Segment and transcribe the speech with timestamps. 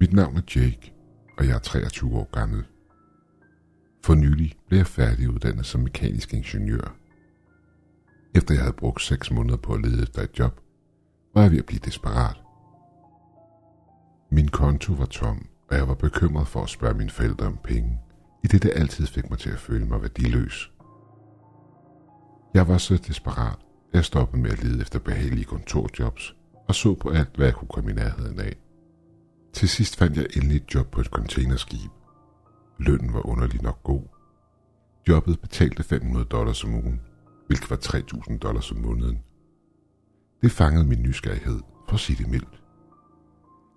[0.00, 0.92] Mit navn er Jake,
[1.38, 2.64] og jeg er 23 år gammel.
[4.04, 6.96] For nylig blev jeg færdiguddannet som mekanisk ingeniør.
[8.34, 10.60] Efter jeg havde brugt 6 måneder på at lede efter et job,
[11.34, 12.36] var jeg ved at blive desperat.
[14.30, 18.00] Min konto var tom, og jeg var bekymret for at spørge mine forældre om penge,
[18.44, 20.72] i det det altid fik mig til at føle mig værdiløs.
[22.54, 26.36] Jeg var så desperat, at jeg stoppede med at lede efter behagelige kontorjobs
[26.68, 28.56] og så på alt, hvad jeg kunne komme i nærheden af.
[29.54, 31.90] Til sidst fandt jeg endelig et job på et containerskib.
[32.78, 34.02] Lønnen var underlig nok god.
[35.08, 37.00] Jobbet betalte 500 dollars om ugen,
[37.46, 39.18] hvilket var 3.000 dollars om måneden.
[40.42, 42.62] Det fangede min nysgerrighed, for at sige det mildt.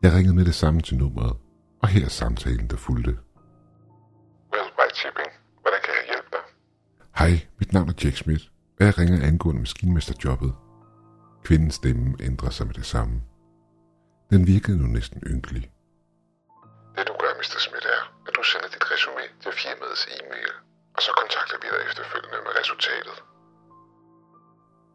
[0.01, 1.37] Jeg ringede med det samme til nummeret,
[1.81, 3.17] og her er samtalen, der fulgte.
[4.53, 5.31] Well, by tipping.
[5.61, 6.43] Hvordan kan jeg hjælpe dig?
[7.17, 8.45] Hej, mit navn er Jack Smith,
[8.79, 10.53] og jeg ringer angående maskinmesterjobbet.
[11.43, 13.21] Kvindens stemme ændrer sig med det samme.
[14.29, 15.63] Den virkede nu næsten ynkelig.
[16.95, 17.59] Det du gør, Mr.
[17.65, 20.51] Smith, er, at du sender dit resume til firmaets e-mail,
[20.95, 23.17] og så kontakter vi dig efterfølgende med resultatet.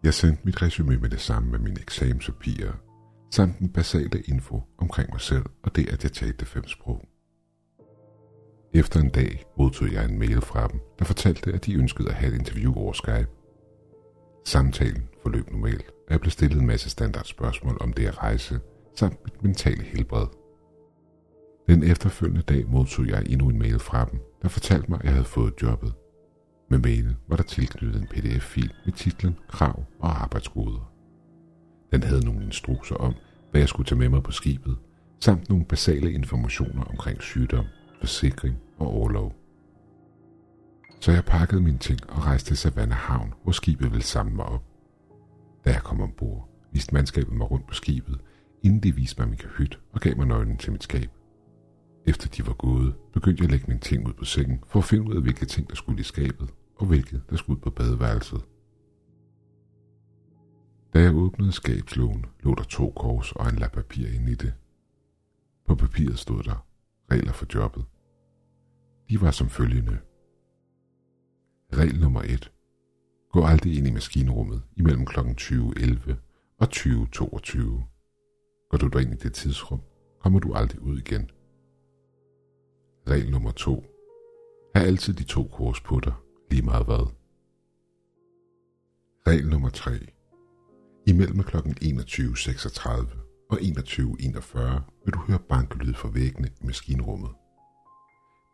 [0.06, 2.72] Jeg sendte mit resume med det samme med mine eksamenspapirer,
[3.30, 7.00] samt den basale info omkring mig selv og det, at jeg talte fem sprog.
[8.74, 12.14] Efter en dag modtog jeg en mail fra dem, der fortalte, at de ønskede at
[12.14, 13.28] have et interview over Skype.
[14.44, 18.60] Samtalen forløb normalt, og jeg blev stillet en masse standardspørgsmål om det at rejse,
[18.94, 20.26] samt mit mentale helbred.
[21.68, 25.12] Den efterfølgende dag modtog jeg endnu en mail fra dem, der fortalte mig, at jeg
[25.12, 25.94] havde fået jobbet.
[26.70, 30.92] Med mailen var der tilknyttet en pdf-fil med titlen Krav og arbejdsgoder.
[31.92, 33.14] Den havde nogle instrukser om,
[33.50, 34.76] hvad jeg skulle tage med mig på skibet,
[35.20, 37.64] samt nogle basale informationer omkring sygdom,
[38.00, 39.34] forsikring og overlov.
[41.00, 44.44] Så jeg pakkede mine ting og rejste til Savannah Havn, hvor skibet ville samle mig
[44.44, 44.64] op.
[45.64, 48.20] Da jeg kom ombord, viste mandskabet mig rundt på skibet,
[48.62, 51.10] inden de viste mig min kahyt og gav mig nøglen til mit skab.
[52.06, 54.84] Efter de var gået, begyndte jeg at lægge mine ting ud på sengen for at
[54.84, 57.70] finde ud af, hvilke ting, der skulle i skabet, og hvilke, der skulle ud på
[57.70, 58.44] badeværelset.
[60.94, 64.54] Da jeg åbnede skabslågen, lå der to kors og en lap papir inde i det.
[65.66, 66.66] På papiret stod der
[67.10, 67.84] regler for jobbet.
[69.08, 69.98] De var som følgende.
[71.72, 72.52] Regel nummer 1.
[73.32, 75.20] Gå aldrig ind i maskinrummet imellem kl.
[75.20, 76.14] 20.11
[76.58, 77.91] og 20.22.
[78.72, 79.80] Går du ind i det tidsrum,
[80.20, 81.30] kommer du aldrig ud igen.
[83.08, 83.84] Regel nummer 2.
[84.74, 86.12] Ha' altid de to kors på dig,
[86.50, 87.06] lige meget hvad.
[89.26, 89.90] Regel nummer 3.
[91.06, 91.56] Imellem kl.
[91.56, 92.90] 21.36
[93.50, 94.58] og 21.41
[95.04, 97.30] vil du høre bankelyd fra væggene i maskinrummet.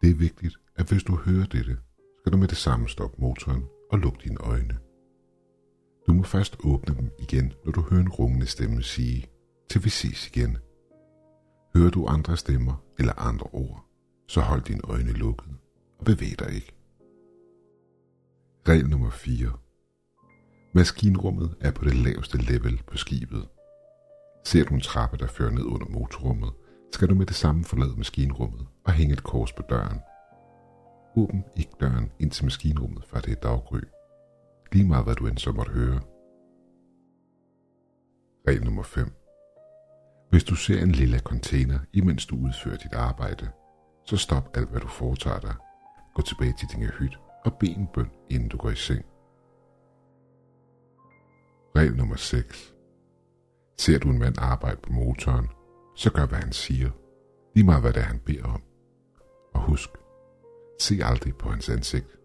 [0.00, 1.76] Det er vigtigt, at hvis du hører dette,
[2.18, 4.78] skal du med det samme stoppe motoren og lukke dine øjne.
[6.06, 9.26] Du må først åbne dem igen, når du hører en rungende stemme sige,
[9.70, 10.58] til vi ses igen.
[11.74, 13.84] Hører du andre stemmer eller andre ord,
[14.28, 15.48] så hold dine øjne lukket
[15.98, 16.72] og bevæg dig ikke.
[18.68, 19.52] Regel nummer 4.
[20.74, 23.48] Maskinrummet er på det laveste level på skibet.
[24.44, 26.52] Ser du en trappe, der fører ned under motorrummet,
[26.92, 30.00] skal du med det samme forlade maskinrummet og hænge et kors på døren.
[31.16, 33.80] Åbn ikke døren ind til maskinrummet, før det er daggry.
[34.72, 36.00] Lige meget hvad du end så måtte høre.
[38.48, 39.12] Regel nummer 5.
[40.30, 43.50] Hvis du ser en lille container, imens du udfører dit arbejde,
[44.04, 45.54] så stop alt hvad du foretager dig.
[46.14, 49.04] Gå tilbage til din hyt og bed en bøn, inden du går i seng.
[51.76, 52.74] Regel nummer 6.
[53.78, 55.48] Ser du en mand arbejde på motoren,
[55.96, 56.90] så gør hvad han siger.
[57.54, 58.62] Lige meget hvad det er, han beder om.
[59.54, 59.90] Og husk,
[60.80, 62.18] se aldrig på hans ansigt.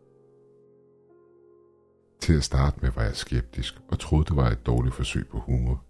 [2.22, 5.40] Til at starte med var jeg skeptisk og troede, det var et dårligt forsøg på
[5.40, 5.84] humor.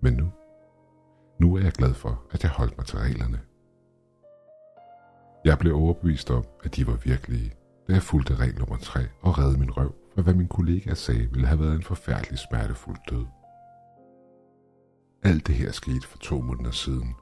[0.00, 0.32] Men nu,
[1.38, 3.40] nu er jeg glad for, at jeg holdt mig til reglerne.
[5.44, 7.54] Jeg blev overbevist om, at de var virkelige,
[7.88, 11.28] da jeg fulgte regel nummer 3 og redde min røv for hvad min kollega sagde
[11.30, 13.26] ville have været en forfærdelig smertefuld død.
[15.22, 17.14] Alt det her skete for to måneder siden,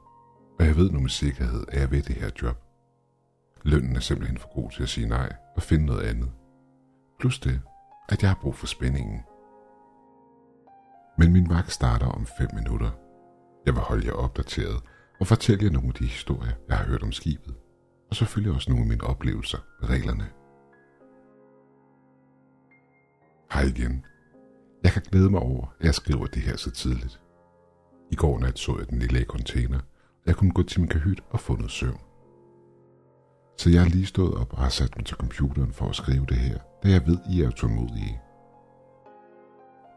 [0.58, 2.56] og jeg ved nu med sikkerhed, at jeg ved det her job.
[3.62, 6.30] Lønnen er simpelthen for god til at sige nej og finde noget andet.
[7.20, 7.60] Plus det,
[8.08, 9.20] at jeg har brug for spændingen.
[11.18, 12.90] Men min vagt starter om 5 minutter.
[13.66, 14.82] Jeg vil holde jer opdateret
[15.20, 17.54] og fortælle jer nogle af de historier, jeg har hørt om skibet,
[18.10, 20.28] og selvfølgelig også nogle af mine oplevelser med reglerne.
[23.52, 24.04] Hej igen.
[24.84, 27.20] Jeg kan glæde mig over, at jeg skriver det her så tidligt.
[28.10, 31.20] I går nat så jeg den lille container, og jeg kunne gå til min kahyt
[31.30, 32.00] og få noget søvn.
[33.58, 36.26] Så jeg har lige stået op og har sat mig til computeren for at skrive
[36.26, 38.20] det her, da jeg ved, I er tålmodige.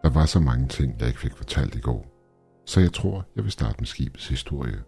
[0.04, 2.13] Der var så mange ting, jeg ikke fik fortalt i går,
[2.66, 4.84] så jeg tror, jeg vil starte med skibets historie.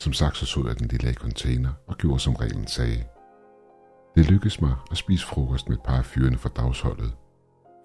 [0.00, 3.04] Som sagt så så jeg den lille container og gjorde som reglen sagde.
[4.16, 7.16] Det lykkedes mig at spise frokost med et par af fyrene fra dagsholdet.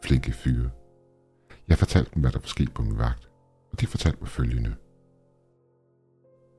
[0.04, 0.70] Flinke fyre.
[1.68, 3.30] Jeg fortalte dem, hvad der var sket på min vagt,
[3.72, 4.76] og de fortalte mig følgende.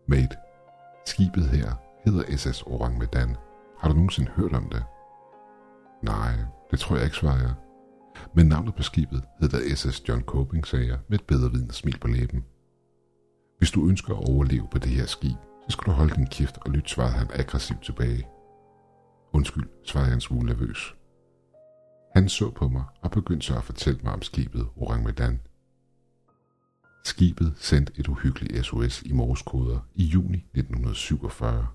[0.08, 0.36] Mate,
[1.06, 1.74] skibet her
[2.04, 3.36] hedder SS Orang Medan.
[3.78, 4.84] Har du nogensinde hørt om det?
[6.02, 6.32] Nej,
[6.70, 7.54] det tror jeg ikke, svarede jeg.
[8.34, 11.98] Men navnet på skibet hedder SS John Coping, sagde jeg med et bedre vidende smil
[11.98, 12.44] på læben.
[13.58, 15.36] Hvis du ønsker at overleve på det her skib,
[15.68, 18.26] så skal du holde din kæft og lytte, svarede han aggressivt tilbage.
[19.32, 20.94] Undskyld, svarede jeg en smule nervøs.
[22.14, 25.40] Han så på mig og begyndte så at fortælle mig om skibet Orang Medan.
[27.04, 31.66] Skibet sendte et uhyggeligt SOS i morskoder i juni 1947,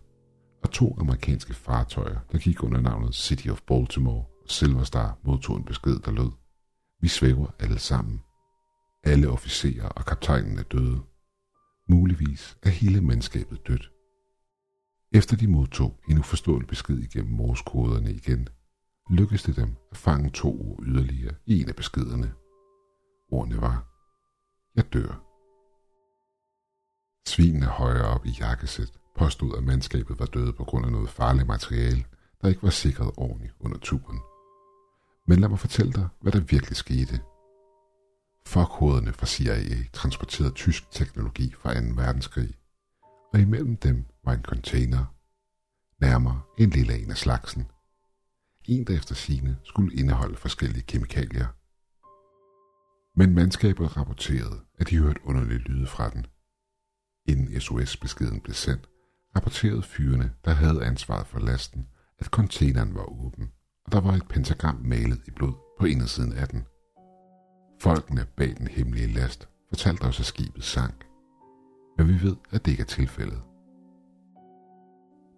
[0.64, 6.00] og to amerikanske fartøjer, der gik under navnet City of Baltimore Silverstar modtog en besked,
[6.00, 6.31] der lød.
[7.01, 8.24] Vi svæver alle sammen.
[9.03, 11.01] Alle officerer og kaptajnen er døde.
[11.89, 13.92] Muligvis er hele mandskabet dødt.
[15.12, 18.47] Efter de modtog en uforståelig besked igennem morskoderne igen,
[19.09, 22.33] lykkedes det dem at fange to ord yderligere i en af beskederne.
[23.31, 23.88] Ordene var,
[24.75, 25.21] jeg dør.
[27.27, 31.48] Svinene højere op i jakkesæt påstod, at mandskabet var døde på grund af noget farligt
[31.48, 32.06] materiale,
[32.41, 34.19] der ikke var sikret ordentligt under turen.
[35.27, 37.19] Men lad mig fortælle dig, hvad der virkelig skete.
[38.48, 41.80] Fuckhoderne fra CIA transporterede tysk teknologi fra 2.
[41.95, 42.54] verdenskrig,
[43.33, 45.06] og imellem dem var en container,
[46.01, 47.68] nærmere en lille en af slagsen.
[48.66, 51.48] En, der efter sine skulle indeholde forskellige kemikalier.
[53.19, 56.25] Men mandskabet rapporterede, at de hørte underlige lyde fra den.
[57.27, 58.89] Inden SOS-beskeden blev sendt,
[59.36, 61.88] rapporterede fyrene, der havde ansvaret for lasten,
[62.19, 63.51] at containeren var åben,
[63.86, 66.66] og der var et pentagram malet i blod på indersiden af den.
[67.82, 71.06] Folkene bag den hemmelige last fortalte os, at skibet sank.
[71.98, 73.42] Men vi ved, at det ikke er tilfældet.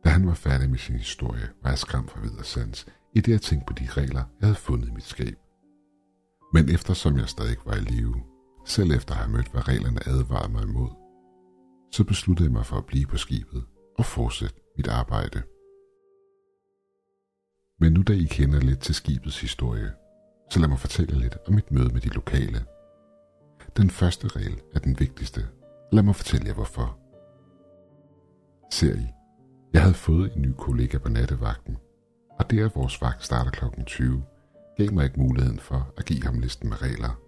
[0.04, 3.32] Da han var færdig med sin historie, var jeg skræmt for videre sans, i det
[3.32, 5.38] jeg tænkte på de regler, jeg havde fundet i mit skab.
[6.54, 8.16] Men eftersom jeg stadig var i live,
[8.66, 10.90] selv efter at have mødt, hvad reglerne advarede mig imod,
[11.92, 13.66] så besluttede jeg mig for at blive på skibet
[13.98, 15.42] og fortsætte mit arbejde.
[17.80, 19.92] Men nu da I kender lidt til skibets historie,
[20.52, 22.66] så lad mig fortælle lidt om mit møde med de lokale.
[23.78, 25.48] Den første regel er den vigtigste.
[25.92, 27.00] Lad mig fortælle jer hvorfor.
[28.72, 29.08] Ser I,
[29.74, 31.78] jeg havde fået en ny kollega på nattevagten,
[32.40, 33.84] og det at vores vagt starter kl.
[33.86, 34.24] 20,
[34.78, 37.20] gav mig ikke muligheden for at give ham listen med regler.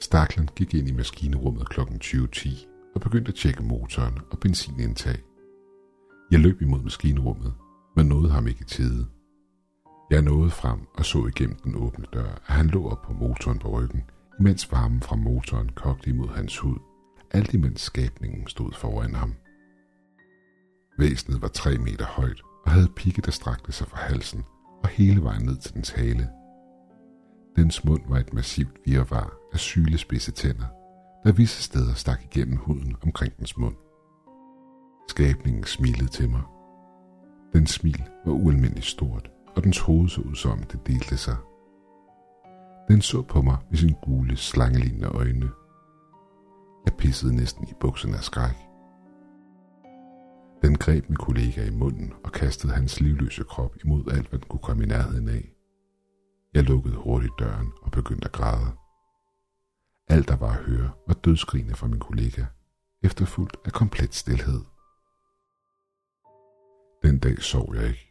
[0.00, 1.80] Staklen gik ind i maskinerummet kl.
[1.80, 5.18] 20.10 og begyndte at tjekke motoren og benzinindtag.
[6.30, 7.54] Jeg løb imod maskinrummet,
[7.96, 9.06] men nåede ham ikke i tide.
[10.14, 13.58] Jeg nåede frem og så igennem den åbne dør, at han lå op på motoren
[13.58, 14.02] på ryggen,
[14.40, 16.78] imens varmen fra motoren kogte imod hans hud,
[17.30, 19.34] alt imens skabningen stod foran ham.
[20.98, 24.44] Væsenet var tre meter højt og havde pigge, der strakte sig fra halsen
[24.82, 26.28] og hele vejen ned til dens hale.
[27.56, 30.66] Dens mund var et massivt virvar af sylespidse tænder,
[31.24, 33.76] der visse steder stak igennem huden omkring dens mund.
[35.08, 36.42] Skabningen smilede til mig.
[37.52, 41.36] Den smil var ualmindeligt stort, og dens hoved så ud som det delte sig.
[42.88, 45.50] Den så på mig med sine gule, slangelignende øjne.
[46.84, 48.56] Jeg pissede næsten i bukserne af skræk.
[50.62, 54.48] Den greb min kollega i munden og kastede hans livløse krop imod alt, hvad den
[54.48, 55.54] kunne komme i nærheden af.
[56.54, 58.72] Jeg lukkede hurtigt døren og begyndte at græde.
[60.08, 62.44] Alt der var at høre var dødsgrine fra min kollega,
[63.02, 64.60] efterfulgt af komplet stillhed.
[67.02, 68.03] Den dag sov jeg ikke.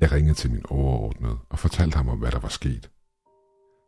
[0.00, 2.90] Jeg ringede til min overordnede og fortalte ham om, hvad der var sket.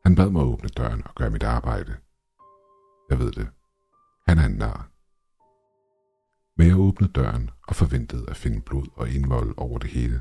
[0.04, 1.96] Han bad mig åbne døren og gøre mit arbejde.
[3.10, 3.48] Jeg ved det.
[4.28, 4.90] Han er en nar.
[6.56, 10.20] Men jeg åbnede døren og forventede at finde blod og indvold over det hele.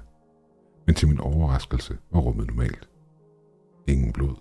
[0.86, 2.90] Men til min overraskelse var rummet normalt.
[3.88, 4.36] Ingen blod.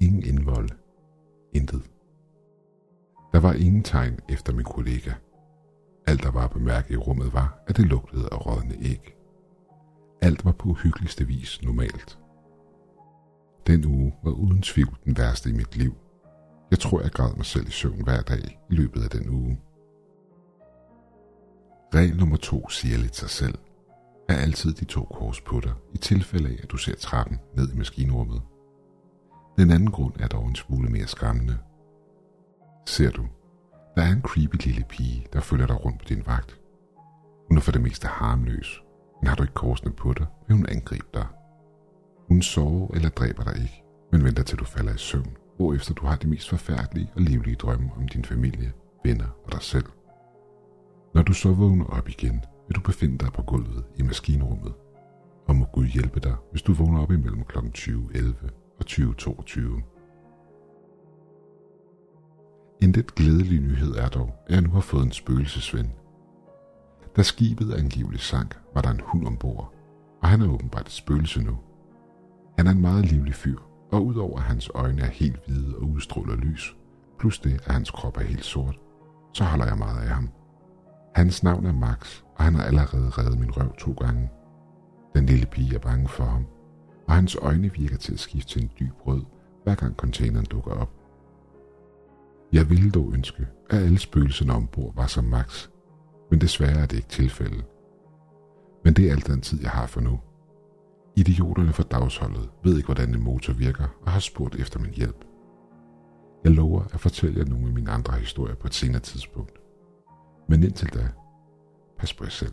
[0.00, 0.68] Ingen indvold.
[1.52, 1.90] Intet.
[3.32, 5.12] Der var ingen tegn efter min kollega.
[6.06, 9.15] Alt der var at bemærke i rummet var, at det lugtede af rådne æg.
[10.20, 12.18] Alt var på uhyggeligste vis normalt.
[13.66, 15.94] Den uge var uden tvivl den værste i mit liv.
[16.70, 19.60] Jeg tror, jeg græd mig selv i søvn hver dag i løbet af den uge.
[21.94, 23.58] Regel nummer to siger lidt sig selv.
[24.28, 27.72] Er altid de to kors på dig, i tilfælde af, at du ser trappen ned
[27.72, 28.42] i maskinrummet.
[29.58, 31.58] Den anden grund er dog en smule mere skræmmende.
[32.86, 33.26] Ser du,
[33.96, 36.60] der er en creepy lille pige, der følger dig rundt på din vagt.
[37.48, 38.82] Hun er for det meste harmløs,
[39.20, 41.26] men har du ikke korsene på dig, vil hun angribe dig.
[42.28, 43.82] Hun sover eller dræber dig ikke,
[44.12, 47.56] men venter til du falder i søvn, hvorefter du har de mest forfærdelige og livlige
[47.56, 48.72] drømme om din familie,
[49.04, 49.86] venner og dig selv.
[51.14, 54.74] Når du så vågner op igen, vil du befinde dig på gulvet i maskinrummet.
[55.48, 57.58] Og må Gud hjælpe dig, hvis du vågner op imellem kl.
[57.58, 59.82] 20.11 og 20.22.
[62.82, 65.92] En lidt glædelig nyhed er dog, at jeg nu har fået en spøgelsesven.
[67.16, 69.74] Da skibet angiveligt sank, var der en hund ombord,
[70.22, 71.58] og han er åbenbart et spøgelse nu.
[72.56, 73.58] Han er en meget livlig fyr,
[73.92, 76.76] og udover at hans øjne er helt hvide og udstråler lys,
[77.18, 78.78] plus det, at hans krop er helt sort,
[79.34, 80.30] så holder jeg meget af ham.
[81.14, 84.30] Hans navn er Max, og han har allerede reddet min røv to gange.
[85.14, 86.46] Den lille pige er bange for ham,
[87.08, 89.22] og hans øjne virker til at skifte til en dyb rød,
[89.64, 90.90] hver gang containeren dukker op.
[92.52, 95.68] Jeg ville dog ønske, at alle spøgelserne ombord var som Max,
[96.30, 97.64] men desværre er det ikke tilfældet.
[98.86, 100.20] Men det er alt den tid, jeg har for nu.
[101.16, 105.24] Idioterne fra dagsholdet ved ikke, hvordan en motor virker, og har spurgt efter min hjælp.
[106.44, 109.58] Jeg lover at fortælle jer nogle af mine andre historier på et senere tidspunkt.
[110.48, 111.08] Men indtil da,
[111.98, 112.52] pas på jer selv.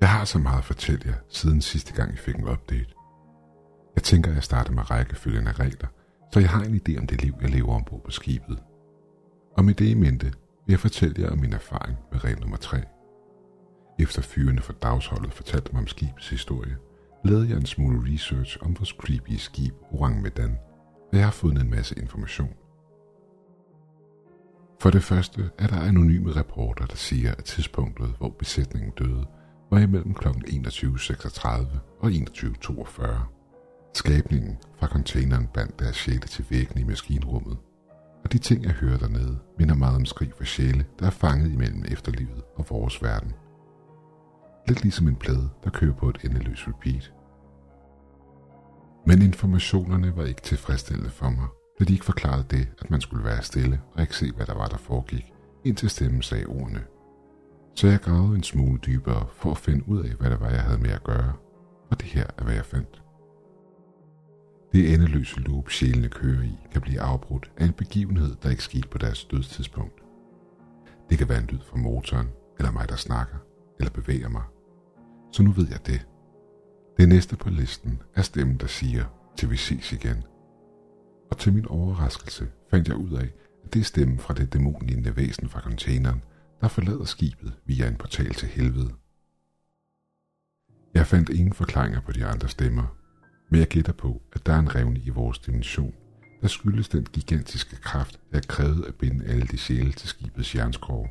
[0.00, 2.94] Jeg har så meget at fortælle jer, siden sidste gang I fik en update.
[3.94, 5.88] Jeg tænker, at jeg starter med rækkefølgen af regler,
[6.32, 8.62] så jeg har en idé om det liv, jeg lever ombord på skibet.
[9.56, 10.26] Og med det i mente
[10.66, 12.82] vil jeg fortælle jer om min erfaring med regel nummer 3.
[13.98, 16.76] Efter fyrene fra dagsholdet fortalte mig om skibets historie,
[17.24, 20.58] lavede jeg en smule research om vores creepy skib Orang Medan,
[21.12, 22.54] og jeg har fundet en masse information.
[24.80, 29.26] For det første er der anonyme rapporter, der siger, at tidspunktet, hvor besætningen døde,
[29.70, 30.28] var imellem kl.
[30.28, 31.48] 21.36
[32.00, 33.18] og 21.42.
[33.94, 37.56] Skabningen fra containeren bandt deres sjæle til væggen i maskinrummet,
[38.24, 41.52] og de ting, jeg hører dernede, minder meget om skrig for sjæle, der er fanget
[41.52, 43.32] imellem efterlivet og vores verden.
[44.68, 47.12] Lidt ligesom en plade, der kører på et endeløst repeat.
[49.06, 51.46] Men informationerne var ikke tilfredsstillende for mig,
[51.78, 54.54] da de ikke forklarede det, at man skulle være stille og ikke se, hvad der
[54.54, 55.32] var, der foregik,
[55.64, 56.84] indtil stemmen sagde ordene.
[57.74, 60.62] Så jeg gravede en smule dybere for at finde ud af, hvad det var, jeg
[60.62, 61.32] havde med at gøre,
[61.90, 63.02] og det her er, hvad jeg fandt.
[64.72, 68.88] Det endeløse loop, sjælene kører i, kan blive afbrudt af en begivenhed, der ikke skete
[68.88, 70.02] på deres dødstidspunkt.
[71.10, 72.28] Det kan være en lyd fra motoren,
[72.58, 73.36] eller mig, der snakker,
[73.78, 74.42] eller bevæger mig.
[75.34, 76.06] Så nu ved jeg det.
[76.96, 79.04] Det næste på listen er stemmen, der siger,
[79.36, 80.24] til vi ses igen.
[81.30, 83.32] Og til min overraskelse fandt jeg ud af,
[83.64, 86.22] at det er stemmen fra det dæmonlignende væsen fra containeren,
[86.60, 88.94] der forlader skibet via en portal til helvede.
[90.94, 92.96] Jeg fandt ingen forklaringer på de andre stemmer,
[93.50, 95.94] men jeg gætter på, at der er en revne i vores dimension,
[96.42, 100.54] der skyldes den gigantiske kraft, der er krævet at binde alle de sjæle til skibets
[100.54, 101.08] jernskrog,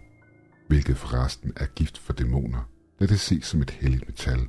[0.67, 4.47] hvilket forresten er gift for dæmoner, da det ses som et helligt metal,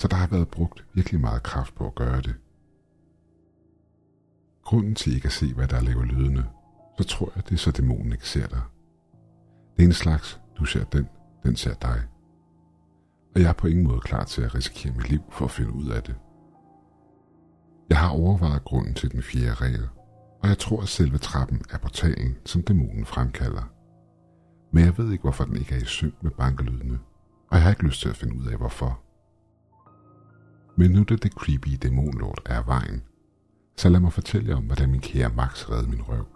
[0.00, 2.34] så der har været brugt virkelig meget kraft på at gøre det.
[4.64, 6.46] Grunden til ikke at se, hvad der laver lydene,
[6.98, 8.62] så tror jeg, det er så dæmonen ikke ser dig.
[9.76, 11.08] Det er en slags, du ser den,
[11.42, 12.02] den ser dig.
[13.34, 15.72] Og jeg er på ingen måde klar til at risikere mit liv for at finde
[15.72, 16.14] ud af det.
[17.88, 19.88] Jeg har overvejet grunden til den fjerde regel,
[20.42, 23.72] og jeg tror, at selve trappen er portalen, som dæmonen fremkalder.
[24.72, 26.98] Men jeg ved ikke, hvorfor den ikke er i synk med bankelydene,
[27.50, 29.00] og jeg har ikke lyst til at finde ud af, hvorfor.
[30.76, 33.02] Men nu da det creepy dæmonlort er vejen,
[33.76, 36.26] så lad mig fortælle jer om, hvordan min kære Max redde min røv.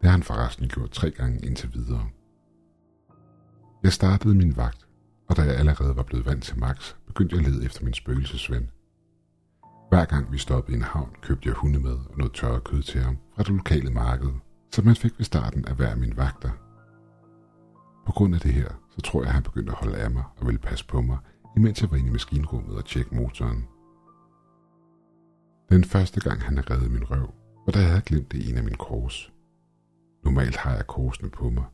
[0.00, 2.08] Det har han forresten gjort tre gange indtil videre.
[3.82, 4.86] Jeg startede min vagt,
[5.28, 7.94] og da jeg allerede var blevet vant til Max, begyndte jeg at lede efter min
[7.94, 8.70] spøgelsesven.
[9.88, 13.00] Hver gang vi stoppede i en havn, købte jeg hundemad og noget tørret kød til
[13.00, 14.30] ham fra det lokale marked,
[14.72, 16.63] som man fik ved starten af hver min vagter.
[18.06, 20.24] På grund af det her, så tror jeg, at han begyndte at holde af mig
[20.36, 21.18] og ville passe på mig,
[21.56, 23.68] imens jeg var inde i maskinrummet og tjekke motoren.
[25.68, 27.34] Den første gang, han havde reddet min røv,
[27.66, 29.32] var da jeg havde glemt det ene af mine kors.
[30.24, 31.64] Normalt har jeg korsene på mig.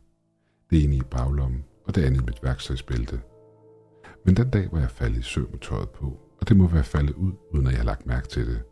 [0.70, 3.20] Det ene i baglommen, og det andet i mit værktøjsbælte.
[4.24, 6.84] Men den dag var jeg faldet i søvn med tøjet på, og det må være
[6.84, 8.62] faldet ud, uden at jeg har lagt mærke til det.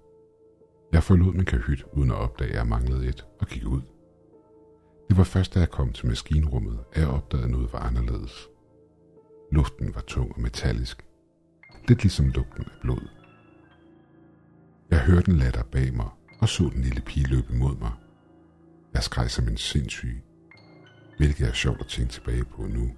[0.92, 3.82] Jeg forlod min kahyt, uden at opdage, at jeg manglede et, og gik ud.
[5.08, 8.48] Det var først, da jeg kom til maskinrummet, at jeg opdagede, at noget var anderledes.
[9.52, 11.04] Luften var tung og metallisk.
[11.88, 13.08] Lidt ligesom lugten af blod.
[14.90, 16.08] Jeg hørte en latter bag mig,
[16.40, 17.92] og så den lille pige løbe imod mig.
[18.94, 20.22] Jeg skreg som en sindssyg,
[21.18, 22.90] hvilket er sjovt at tænke tilbage på nu.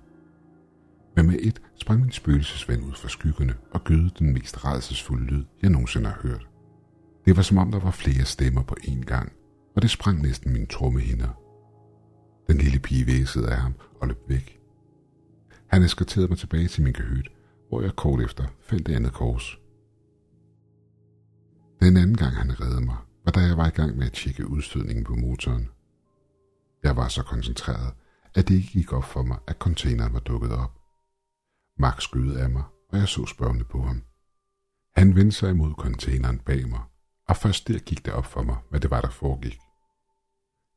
[1.16, 5.44] Men med et sprang min spøgelsesven ud fra skyggerne og gødede den mest redselsfulde lyd,
[5.62, 6.48] jeg nogensinde har hørt.
[7.24, 9.32] Det var som om, der var flere stemmer på én gang,
[9.76, 11.39] og det sprang næsten mine trommehinder.
[12.50, 14.60] Den lille pige væsede af ham og løb væk.
[15.66, 17.28] Han eskorterede mig tilbage til min kahyt,
[17.68, 19.58] hvor jeg kort efter fandt det andet kors.
[21.80, 24.46] Den anden gang han reddede mig, var da jeg var i gang med at tjekke
[24.46, 25.68] udstødningen på motoren.
[26.82, 27.94] Jeg var så koncentreret,
[28.34, 30.80] at det ikke gik op for mig, at containeren var dukket op.
[31.78, 34.02] Max skyede af mig, og jeg så spørgende på ham.
[34.96, 36.80] Han vendte sig imod containeren bag mig,
[37.28, 39.58] og først der gik det op for mig, hvad det var, der foregik.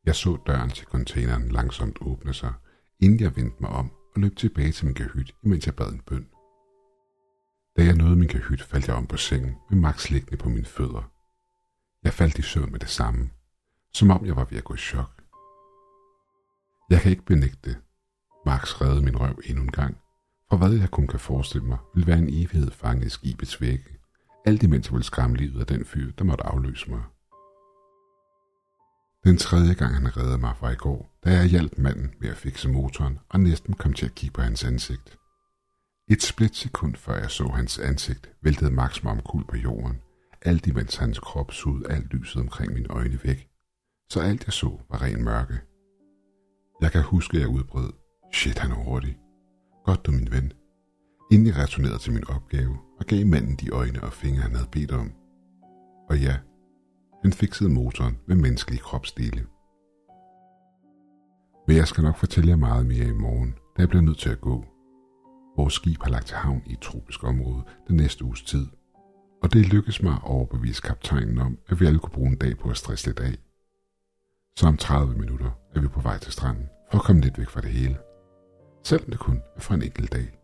[0.06, 2.54] Jeg så døren til containeren langsomt åbne sig,
[3.00, 6.02] inden jeg vendte mig om og løb tilbage til min kahyt, imens jeg bad en
[6.02, 6.28] bøn.
[7.78, 10.66] Da jeg nåede min kahyt, faldt jeg om på sengen med Max liggende på mine
[10.66, 11.12] fødder.
[12.04, 13.30] Jeg faldt i søvn med det samme,
[13.94, 15.24] som om jeg var ved at gå i chok.
[16.90, 17.78] Jeg kan ikke benægte det.
[18.46, 19.98] Max redde min røv endnu en gang,
[20.50, 24.00] for hvad jeg kun kan forestille mig, vil være en evighed fanget i skibets vægge,
[24.46, 27.04] alt imens jeg ville skræmme livet af den fyr, der måtte afløse mig.
[29.24, 32.38] Den tredje gang han reddede mig var i går, da jeg hjalp manden med at
[32.38, 35.18] fikse motoren og næsten kom til at kigge på hans ansigt.
[36.10, 40.02] Et splitsekund før jeg så hans ansigt, væltede Max mig omkuld på jorden,
[40.42, 43.48] alt imens hans krop sugede alt lyset omkring mine øjne væk,
[44.10, 45.62] så alt jeg så var ren mørke.
[46.82, 47.94] Jeg kan huske, at jeg udbrød,
[48.34, 49.18] shit han er hurtig.
[49.86, 50.54] Godt du min ven.
[51.32, 54.70] Inden jeg returnerede til min opgave og gav manden de øjne og fingre, han havde
[54.72, 55.12] bedt om.
[56.10, 56.38] Og ja,
[57.24, 59.46] han fiksede motoren med menneskelige kropsdele.
[61.68, 64.30] Men jeg skal nok fortælle jer meget mere i morgen, da jeg bliver nødt til
[64.30, 64.66] at gå.
[65.58, 68.68] Vores skib har lagt til havn i et tropisk område den næste uges tid,
[69.44, 72.58] og det lykkedes mig at overbevise kaptajnen om, at vi alle kunne bruge en dag
[72.58, 73.36] på at stresse lidt af.
[74.56, 77.50] Så om 30 minutter er vi på vej til stranden for at komme lidt væk
[77.50, 77.98] fra det hele.
[78.84, 80.40] Selvom det kun er for en enkelt dag.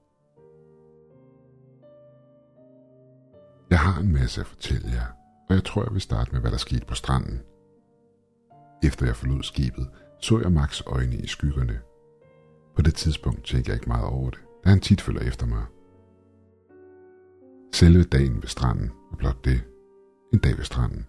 [3.69, 5.18] Jeg har en masse at fortælle jer,
[5.49, 7.41] og jeg tror, jeg vil starte med, hvad der skete på stranden.
[8.83, 9.89] Efter jeg forlod skibet,
[10.21, 11.79] så jeg Max øjne i skyggerne.
[12.75, 15.65] På det tidspunkt tænkte jeg ikke meget over det, da han tit følger efter mig.
[17.73, 19.61] Selve dagen ved stranden var blot det.
[20.33, 21.05] En dag ved stranden.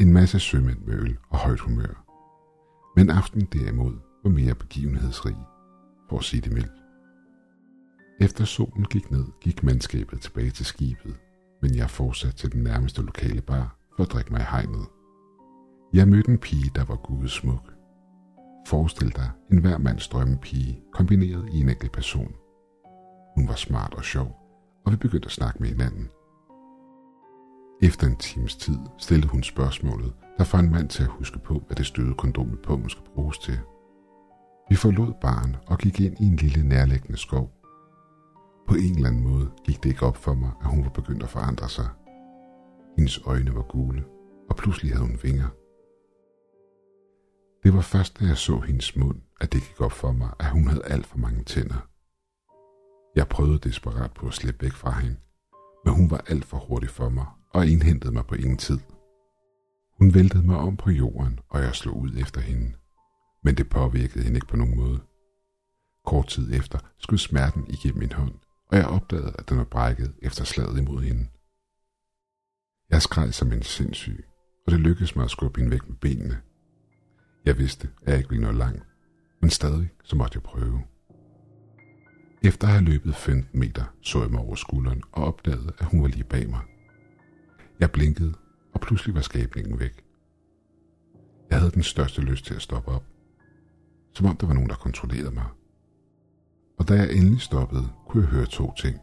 [0.00, 2.04] En masse sømænd med øl og højt humør.
[2.96, 5.36] Men aftenen derimod var mere begivenhedsrig,
[6.08, 6.72] for at sige det mildt.
[8.20, 11.16] Efter solen gik ned, gik mandskabet tilbage til skibet,
[11.62, 14.86] men jeg fortsatte til den nærmeste lokale bar for at drikke mig i hegnet.
[15.92, 17.72] Jeg mødte en pige, der var gudsmuk.
[18.66, 22.34] Forestil dig en hver mands drømmepige kombineret i en enkelt person.
[23.36, 24.36] Hun var smart og sjov,
[24.86, 26.08] og vi begyndte at snakke med hinanden.
[27.82, 31.62] Efter en times tid stillede hun spørgsmålet, der får en mand til at huske på,
[31.66, 33.58] hvad det støde kondomet på måske skal bruges til.
[34.70, 37.57] Vi forlod baren og gik ind i en lille nærliggende skov.
[38.68, 41.22] På en eller anden måde gik det ikke op for mig, at hun var begyndt
[41.22, 41.88] at forandre sig.
[42.96, 44.04] Hendes øjne var gule,
[44.50, 45.48] og pludselig havde hun vinger.
[47.62, 50.50] Det var først, da jeg så hendes mund, at det gik op for mig, at
[50.50, 51.88] hun havde alt for mange tænder.
[53.16, 55.16] Jeg prøvede desperat på at slippe væk fra hende,
[55.84, 58.78] men hun var alt for hurtig for mig og indhentede mig på ingen tid.
[59.98, 62.72] Hun væltede mig om på jorden, og jeg slog ud efter hende.
[63.44, 65.00] Men det påvirkede hende ikke på nogen måde.
[66.04, 68.34] Kort tid efter skød smerten igennem min hånd,
[68.68, 71.26] og jeg opdagede, at den var brækket efter slaget imod hende.
[72.90, 74.24] Jeg skreg som en sindssyg,
[74.66, 76.40] og det lykkedes mig at skubbe hende væk med benene.
[77.44, 78.82] Jeg vidste, at jeg ikke ville nå langt,
[79.40, 80.82] men stadig så måtte jeg prøve.
[82.42, 86.02] Efter at have løbet 15 meter, så jeg mig over skulderen og opdagede, at hun
[86.02, 86.60] var lige bag mig.
[87.80, 88.34] Jeg blinkede,
[88.74, 90.04] og pludselig var skabningen væk.
[91.50, 93.04] Jeg havde den største lyst til at stoppe op.
[94.14, 95.46] Som om der var nogen, der kontrollerede mig.
[96.78, 99.00] Og da jeg endelig stoppede, kunne jeg høre to ting.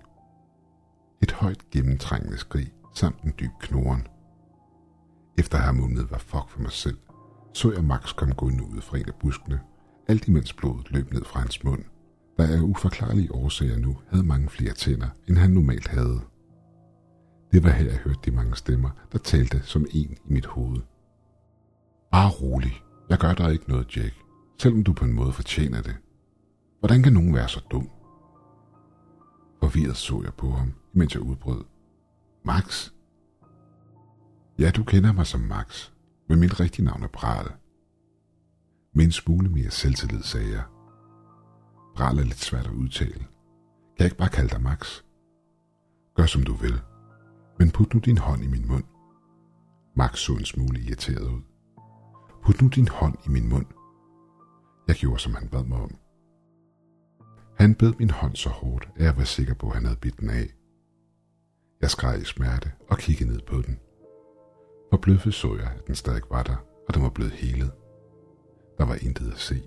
[1.23, 4.07] Et højt gennemtrængende skrig samt en dyb knoren.
[5.37, 6.97] Efter at have mumlet var fuck for mig selv,
[7.53, 9.59] så jeg Max komme gående ud fra en af buskene,
[10.07, 11.83] alt imens blodet løb ned fra hans mund
[12.37, 16.21] der af uforklarlige årsager nu havde mange flere tænder, end han normalt havde.
[17.51, 20.81] Det var her, jeg hørte de mange stemmer, der talte som en i mit hoved.
[22.11, 22.81] Bare rolig.
[23.09, 24.13] Jeg gør dig ikke noget, Jack.
[24.61, 25.95] Selvom du på en måde fortjener det.
[26.85, 27.89] Hvordan kan nogen være så dum?
[29.59, 31.65] Forvirret så jeg på ham, mens jeg udbrød.
[32.43, 32.91] Max?
[34.59, 35.91] Ja, du kender mig som Max,
[36.29, 37.49] men mit rigtige navn er Brale.
[38.93, 40.63] Med en smule mere selvtillid sagde jeg,
[41.95, 43.13] Pral er lidt svært at udtale.
[43.13, 45.01] Kan jeg ikke bare kalde dig Max?
[46.15, 46.81] Gør som du vil,
[47.59, 48.85] men put nu din hånd i min mund.
[49.95, 51.41] Max så en smule irriteret ud.
[52.43, 53.65] Put nu din hånd i min mund.
[54.87, 55.91] Jeg gjorde, som han bad mig om.
[57.57, 60.19] Han bed min hånd så hårdt, at jeg var sikker på, at han havde bidt
[60.19, 60.53] den af.
[61.81, 63.79] Jeg skreg i smerte og kiggede ned på den.
[65.01, 66.55] blødfe så jeg, at den stadig var der,
[66.87, 67.71] og den var blevet helet.
[68.77, 69.61] Der var intet at se.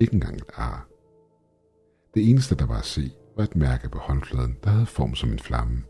[0.00, 0.88] Ikke engang et ar.
[2.14, 5.30] Det eneste, der var at se, var et mærke på håndfladen, der havde form som
[5.30, 5.84] en flamme.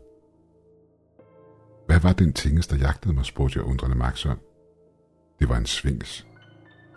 [1.85, 4.39] Hvad var den tingest, der jagtede mig, spurgte jeg undrende Max om.
[5.39, 6.27] Det var en svings.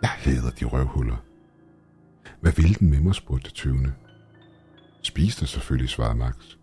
[0.01, 1.17] Jeg hader de røvhuller.
[2.41, 3.93] Hvad ville den med mig, spurgte tøvende.
[5.01, 6.57] Spis dig selvfølgelig, svarede Max.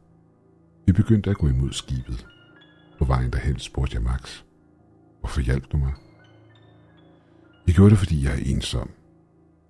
[0.87, 2.27] Vi begyndte at gå imod skibet.
[2.98, 4.42] På vejen derhen spurgte jeg Max.
[5.20, 5.92] Hvorfor hjalp du mig?
[7.66, 8.90] Jeg gjorde det, fordi jeg er ensom.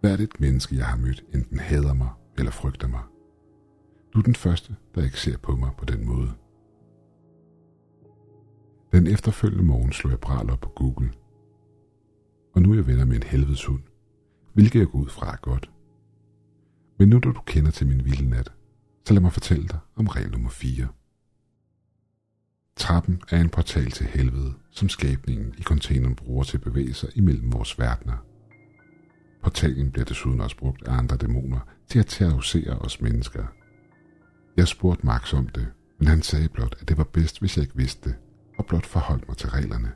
[0.01, 3.03] Hvert et menneske, jeg har mødt, enten hader mig eller frygter mig.
[4.15, 6.33] Du er den første, der ikke ser på mig på den måde.
[8.93, 11.13] Den efterfølgende morgen slog jeg bral op på Google.
[12.55, 13.83] Og nu er jeg venner med en helvedes hund,
[14.53, 15.71] hvilket jeg går ud fra er godt.
[16.99, 18.53] Men nu da du kender til min vilde nat,
[19.09, 20.89] så lad mig fortælle dig om regel nummer 4.
[22.77, 27.09] Trappen er en portal til helvede, som skabningen i containeren bruger til at bevæge sig
[27.15, 28.17] imellem vores verdener.
[29.43, 33.45] Portalen bliver desuden også brugt af andre dæmoner til at terrorisere os mennesker.
[34.57, 35.67] Jeg spurgte Max om det,
[35.99, 38.17] men han sagde blot, at det var bedst, hvis jeg ikke vidste det,
[38.59, 39.93] og blot forholdt mig til reglerne.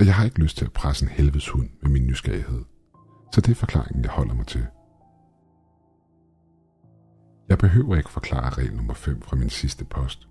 [0.00, 2.64] Og jeg har ikke lyst til at presse en helvedes hund med min nysgerrighed,
[3.32, 4.66] så det er forklaringen, jeg holder mig til.
[7.48, 10.28] Jeg behøver ikke forklare regel nummer 5 fra min sidste post,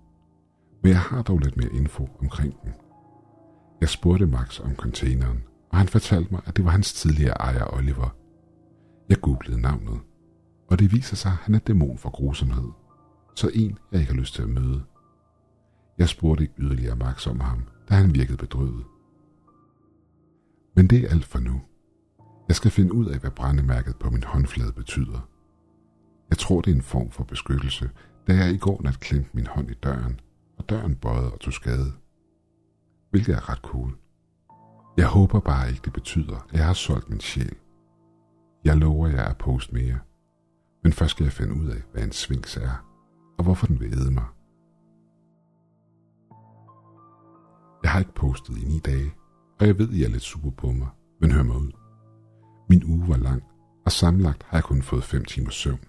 [0.82, 2.72] men jeg har dog lidt mere info omkring den.
[3.80, 7.74] Jeg spurgte Max om containeren, og han fortalte mig, at det var hans tidligere ejer
[7.74, 8.16] Oliver.
[9.08, 10.00] Jeg googlede navnet,
[10.70, 12.70] og det viser sig, at han er dæmon for grusomhed,
[13.34, 14.82] så en, jeg ikke har lyst til at møde.
[15.98, 18.84] Jeg spurgte ikke yderligere Max om ham, da han virkede bedrøvet.
[20.76, 21.60] Men det er alt for nu.
[22.48, 25.28] Jeg skal finde ud af, hvad brændemærket på min håndflade betyder.
[26.30, 27.90] Jeg tror, det er en form for beskyttelse,
[28.26, 30.20] da jeg i går nat klemte min hånd i døren,
[30.58, 31.92] og døren bøjede og tog skade.
[33.10, 33.96] Hvilket er ret cool.
[34.96, 37.56] Jeg håber bare ikke, det betyder, at jeg har solgt min sjæl.
[38.64, 39.98] Jeg lover jer at poste mere.
[40.82, 42.86] Men først skal jeg finde ud af, hvad en svings er,
[43.38, 44.24] og hvorfor den vil æde mig.
[47.82, 49.14] Jeg har ikke postet i ni dage,
[49.60, 50.88] og jeg ved, I er lidt super på mig,
[51.20, 51.72] men hør mig ud.
[52.68, 53.42] Min uge var lang,
[53.84, 55.80] og samlet har jeg kun fået 5 timer søvn.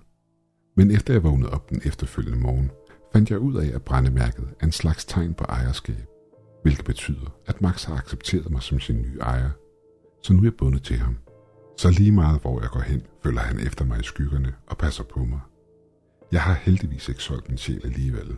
[0.78, 2.72] Men efter jeg vågnede op den efterfølgende morgen,
[3.14, 6.06] fandt jeg ud af, at brændemærket er en slags tegn på ejerskab,
[6.64, 9.50] hvilket betyder, at Max har accepteret mig som sin nye ejer,
[10.24, 11.18] så nu er jeg bundet til ham.
[11.78, 15.04] Så lige meget hvor jeg går hen, følger han efter mig i skyggerne og passer
[15.04, 15.40] på mig.
[16.32, 18.38] Jeg har heldigvis ikke solgt min sjæl alligevel.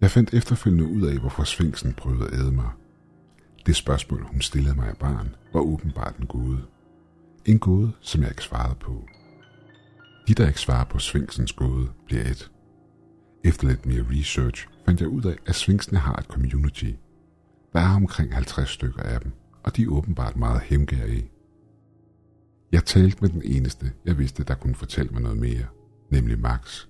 [0.00, 2.70] Jeg fandt efterfølgende ud af, hvorfor Sfinksen prøvede at æde mig.
[3.66, 6.62] Det spørgsmål, hun stillede mig af barn, var åbenbart en gåde.
[7.46, 9.04] En gåde, som jeg ikke svarede på.
[10.28, 12.50] De, der ikke svarer på Sfinksens gåde, bliver et.
[13.44, 16.92] Efter lidt mere research fandt jeg ud af, at Sfinksene har et community.
[17.72, 19.32] Der er omkring 50 stykker af dem,
[19.64, 21.30] og de er åbenbart meget hemgærige.
[22.72, 25.66] Jeg talte med den eneste, jeg vidste, der kunne fortælle mig noget mere,
[26.10, 26.86] nemlig Max.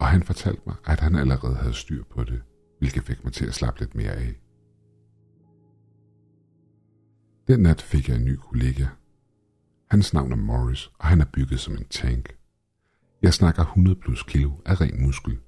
[0.00, 2.42] Og han fortalte mig, at han allerede havde styr på det,
[2.78, 4.40] hvilket fik mig til at slappe lidt mere af.
[7.48, 8.86] Den nat fik jeg en ny kollega.
[9.90, 12.39] Hans navn er Morris, og han er bygget som en tank.
[13.22, 15.38] Jeg snakker 100 plus kilo af ren muskel.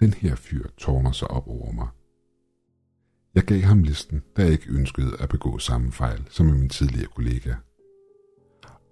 [0.00, 1.88] Den her fyr tårner sig op over mig.
[3.34, 6.68] Jeg gav ham listen, da jeg ikke ønskede at begå samme fejl som med min
[6.68, 7.54] tidligere kollega.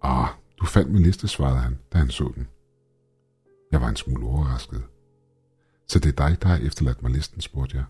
[0.03, 0.29] Ah,
[0.61, 2.49] du fandt min liste, svarede han, da han så den.
[3.73, 4.83] Jeg var en smule overrasket.
[5.89, 7.85] Så det er dig, der har efterladt mig listen, spurgte jeg.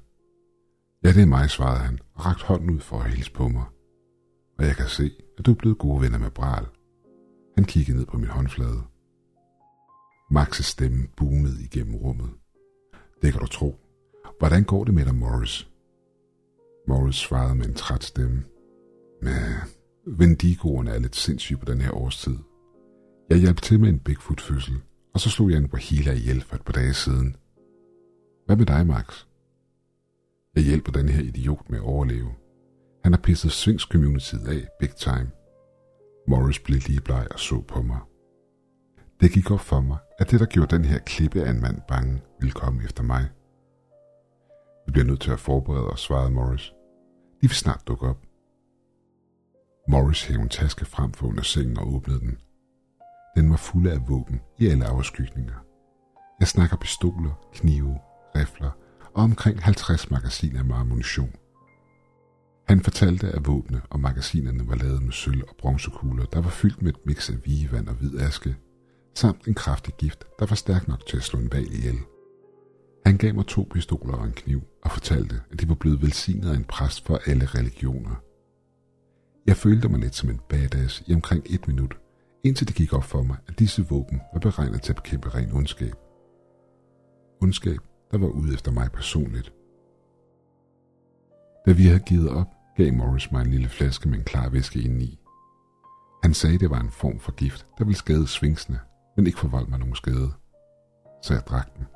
[1.04, 3.64] Ja, det er mig, svarede han, og rakte hånden ud for at hilse på mig.
[4.58, 6.66] Og jeg kan se, at du er blevet gode venner med Bral.
[7.54, 8.82] Han kiggede ned på min håndflade.
[10.30, 12.30] Max's stemme boomede igennem rummet.
[13.22, 13.74] Det kan du tro.
[14.38, 15.68] Hvordan går det med dig, Morris?
[16.88, 18.44] Morris svarede med en træt stemme.
[19.22, 19.32] Men
[20.06, 22.36] Vendigoerne er lidt sindssyge på den her årstid.
[23.30, 24.74] Jeg hjalp til med en Bigfoot-fødsel,
[25.14, 27.36] og så slog jeg en Wahila ihjel for et par dage siden.
[28.46, 29.26] Hvad med dig, Max?
[30.54, 32.30] Jeg hjælper den her idiot med at overleve.
[33.04, 35.30] Han har pisset Swings community af big time.
[36.28, 38.00] Morris blev lige bleg og så på mig.
[39.20, 41.80] Det gik op for mig, at det, der gjorde den her klippe af en mand
[41.88, 43.28] bange, ville komme efter mig.
[44.86, 46.72] Vi bliver nødt til at forberede os, svarede Morris.
[47.40, 48.22] De vil snart dukke op.
[49.88, 52.38] Morris hævde en taske frem for under sengen og åbnede den.
[53.36, 55.54] Den var fuld af våben i alle afskygninger.
[56.40, 57.98] Jeg snakker pistoler, knive,
[58.36, 58.70] rifler
[59.14, 61.34] og omkring 50 magasiner med ammunition.
[62.68, 66.82] Han fortalte, at våbne og magasinerne var lavet med sølv og bronzekugler, der var fyldt
[66.82, 68.56] med et mix af vigevand og hvid aske,
[69.14, 71.98] samt en kraftig gift, der var stærk nok til at slå en valg ihjel.
[73.06, 76.50] Han gav mig to pistoler og en kniv og fortalte, at de var blevet velsignet
[76.50, 78.14] af en præst for alle religioner.
[79.46, 81.98] Jeg følte mig lidt som en badass i omkring et minut,
[82.44, 85.52] indtil det gik op for mig, at disse våben var beregnet til at bekæmpe ren
[85.52, 85.94] ondskab.
[87.42, 87.78] Ondskab,
[88.10, 89.52] der var ude efter mig personligt.
[91.66, 94.80] Da vi havde givet op, gav Morris mig en lille flaske med en klar væske
[94.80, 95.18] indeni.
[96.22, 98.78] Han sagde, det var en form for gift, der ville skade svingsene,
[99.16, 100.32] men ikke forvolde mig nogen skade.
[101.22, 101.86] Så jeg drak den.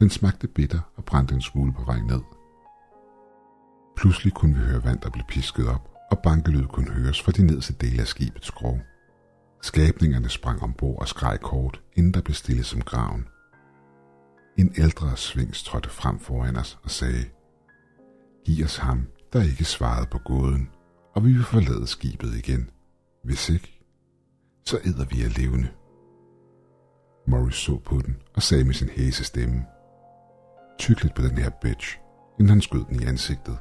[0.00, 2.20] Den smagte bitter og brændte en smule på vej ned.
[3.96, 7.46] Pludselig kunne vi høre vand, der blev pisket op, og bankelyd kunne høres fra de
[7.46, 8.80] nederste dele af skibets skrog.
[9.62, 13.28] Skabningerne sprang ombord og skreg kort, inden der blev stille som graven.
[14.58, 17.24] En ældre svings trådte frem foran os og sagde,
[18.44, 20.70] Giv os ham, der ikke svarede på gåden,
[21.14, 22.70] og vi vil forlade skibet igen.
[23.24, 23.80] Hvis ikke,
[24.64, 25.68] så æder vi af levende.
[27.26, 29.64] Morris så på den og sagde med sin hæse stemme,
[30.78, 31.98] Tyk lidt på den her bitch,
[32.38, 33.58] inden han skød den i ansigtet.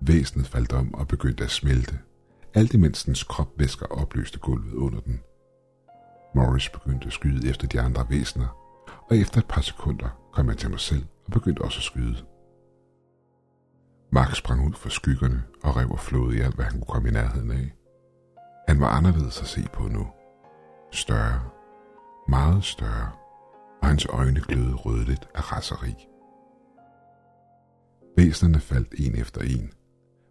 [0.00, 1.98] Væsenet faldt om og begyndte at smelte,
[2.54, 5.20] alt imens dens kropvæsker opløste gulvet under den.
[6.34, 8.56] Morris begyndte at skyde efter de andre væsener,
[9.10, 12.16] og efter et par sekunder kom jeg til mig selv og begyndte også at skyde.
[14.12, 17.08] Max sprang ud fra skyggerne og rev og flåede i alt, hvad han kunne komme
[17.08, 17.72] i nærheden af.
[18.68, 20.06] Han var anderledes at se på nu.
[20.92, 21.40] Større.
[22.28, 23.10] Meget større.
[23.82, 25.94] Og hans øjne glødede rødligt af raseri.
[28.16, 29.72] Væsnerne faldt en efter en,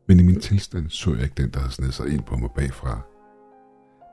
[0.08, 2.50] men i min tilstand så jeg ikke den, der havde snedet sig ind på mig
[2.56, 3.02] bagfra.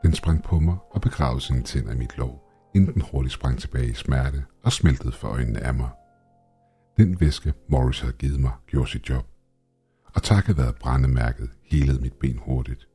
[0.03, 2.43] Den sprang på mig og begravede sine tænder i mit lov,
[2.75, 5.91] inden den hurtigt sprang tilbage i smerte og smeltede for øjnene af mig.
[6.97, 9.27] Den væske, Morris havde givet mig, gjorde sit job,
[10.15, 12.89] og takket være brændemærket helede mit ben hurtigt.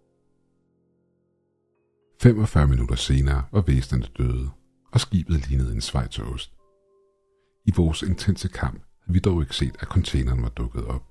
[2.22, 4.50] 45 minutter senere var væsenerne døde,
[4.92, 6.54] og skibet lignede en svejtost.
[7.66, 11.04] I vores intense kamp havde vi dog ikke set, at containeren var dukket op.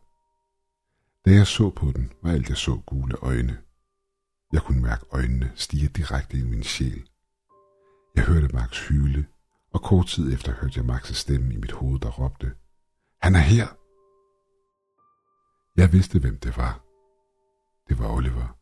[1.24, 3.58] Da jeg så på den, var alt jeg så gule øjne.
[4.52, 7.08] Jeg kunne mærke øjnene stige direkte i min sjæl.
[8.16, 9.26] Jeg hørte Max hyle,
[9.72, 12.52] og kort tid efter hørte jeg Max' stemme i mit hoved, der råbte,
[13.22, 13.66] Han er her!
[15.76, 16.84] Jeg vidste, hvem det var.
[17.88, 18.56] Det var Oliver,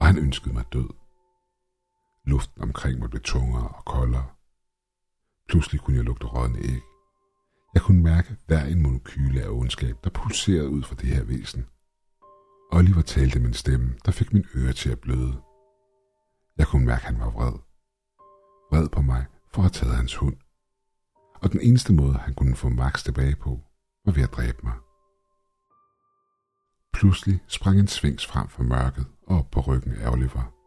[0.00, 1.07] og han ønskede mig død.
[2.24, 4.26] Luften omkring mig blev tungere og koldere.
[5.48, 6.82] Pludselig kunne jeg lugte rådne æg.
[7.74, 11.66] Jeg kunne mærke hver en monokyle af ondskab, der pulserede ud fra det her væsen.
[12.72, 15.42] Oliver talte med en stemme, der fik min øre til at bløde.
[16.58, 17.52] Jeg kunne mærke, at han var vred.
[18.70, 20.36] Vred på mig for at have taget hans hund.
[21.42, 23.60] Og den eneste måde, han kunne få Max tilbage på,
[24.04, 24.74] var ved at dræbe mig.
[26.92, 30.57] Pludselig sprang en svings frem fra mørket og op på ryggen af Oliver.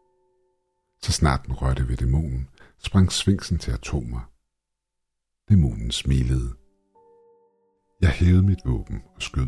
[1.04, 4.32] Så snart den rørte ved dæmonen, sprang svingsen til atomer.
[5.50, 6.54] Dæmonen smilede.
[8.02, 9.48] Jeg hævede mit våben og skød.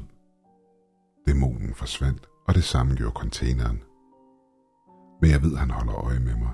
[1.28, 3.84] Dæmonen forsvandt, og det samme gjorde containeren.
[5.22, 6.54] Men jeg ved, at han holder øje med mig.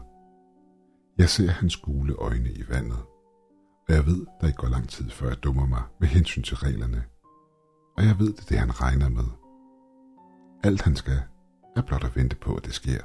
[1.17, 3.01] Jeg ser hans gule øjne i vandet,
[3.87, 6.57] og jeg ved, der ikke går lang tid, før jeg dummer mig med hensyn til
[6.57, 7.03] reglerne.
[7.97, 9.29] Og jeg ved, det er det, han regner med.
[10.63, 11.21] Alt han skal,
[11.75, 13.01] er blot at vente på, at det sker.